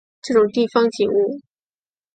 [0.23, 1.39] 这种地方景物